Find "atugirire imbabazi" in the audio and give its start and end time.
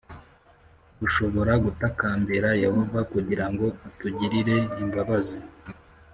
3.87-5.39